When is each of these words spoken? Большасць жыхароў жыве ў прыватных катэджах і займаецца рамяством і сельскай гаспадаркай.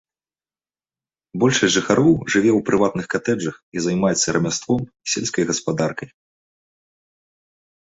Большасць 1.43 1.75
жыхароў 1.77 2.07
жыве 2.33 2.51
ў 2.57 2.63
прыватных 2.71 3.05
катэджах 3.15 3.55
і 3.77 3.85
займаецца 3.89 4.27
рамяством 4.39 4.81
і 4.89 5.07
сельскай 5.17 5.43
гаспадаркай. 5.53 6.09